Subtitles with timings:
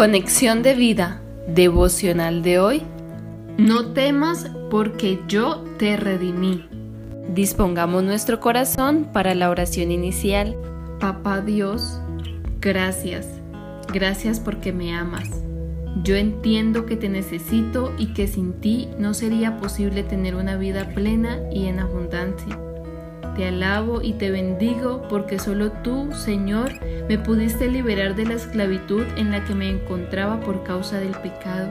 [0.00, 2.82] Conexión de vida devocional de hoy.
[3.58, 6.66] No temas porque yo te redimí.
[7.34, 10.56] Dispongamos nuestro corazón para la oración inicial.
[11.00, 12.00] Papá Dios,
[12.62, 13.28] gracias.
[13.92, 15.28] Gracias porque me amas.
[16.02, 20.94] Yo entiendo que te necesito y que sin ti no sería posible tener una vida
[20.94, 22.58] plena y en abundancia.
[23.36, 26.72] Te alabo y te bendigo porque solo tú, Señor,
[27.08, 31.68] me pudiste liberar de la esclavitud en la que me encontraba por causa del pecado.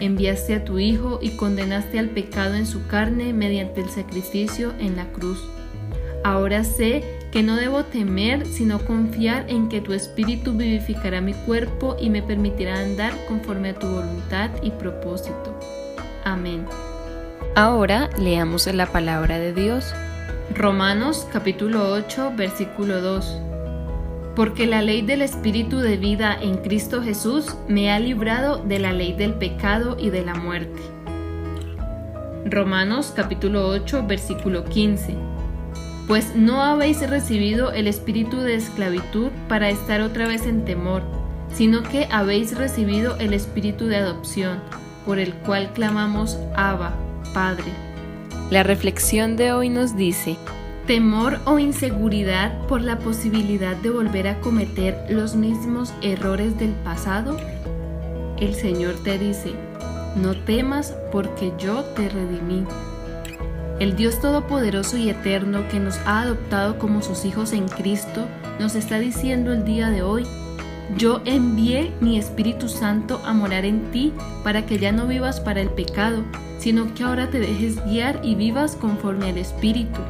[0.00, 4.96] Enviaste a tu Hijo y condenaste al pecado en su carne mediante el sacrificio en
[4.96, 5.38] la cruz.
[6.24, 7.02] Ahora sé
[7.32, 12.22] que no debo temer, sino confiar en que tu Espíritu vivificará mi cuerpo y me
[12.22, 15.58] permitirá andar conforme a tu voluntad y propósito.
[16.24, 16.66] Amén.
[17.54, 19.94] Ahora leamos la palabra de Dios.
[20.54, 23.40] Romanos capítulo 8 versículo 2.
[24.34, 28.92] Porque la ley del Espíritu de vida en Cristo Jesús me ha librado de la
[28.92, 30.80] ley del pecado y de la muerte.
[32.44, 35.14] Romanos capítulo 8 versículo 15.
[36.08, 41.02] Pues no habéis recibido el espíritu de esclavitud para estar otra vez en temor,
[41.54, 44.58] sino que habéis recibido el espíritu de adopción,
[45.06, 46.92] por el cual clamamos Abba,
[47.32, 47.89] Padre.
[48.50, 50.36] La reflexión de hoy nos dice,
[50.88, 57.36] temor o inseguridad por la posibilidad de volver a cometer los mismos errores del pasado?
[58.40, 59.52] El Señor te dice,
[60.16, 62.64] no temas porque yo te redimí.
[63.78, 68.26] El Dios Todopoderoso y Eterno que nos ha adoptado como sus hijos en Cristo
[68.58, 70.26] nos está diciendo el día de hoy,
[70.96, 75.60] yo envié mi Espíritu Santo a morar en ti para que ya no vivas para
[75.60, 76.24] el pecado,
[76.58, 80.00] sino que ahora te dejes guiar y vivas conforme al Espíritu.